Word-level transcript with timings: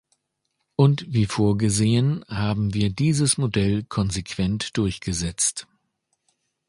Und 0.75 1.13
wie 1.13 1.27
vorgesehen, 1.27 2.25
haben 2.27 2.73
wir 2.73 2.89
dieses 2.89 3.37
Modell 3.37 3.83
konsequent 3.83 4.75
durchgesetzt. 4.75 5.67